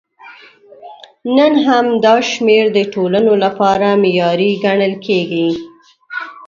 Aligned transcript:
نن 1.35 1.53
هم 1.65 1.85
دا 2.05 2.15
شمېر 2.31 2.65
د 2.77 2.79
ټولنو 2.93 3.33
لپاره 3.43 3.87
معیاري 4.03 4.51
ګڼل 4.65 4.93
کېږي. 5.05 5.47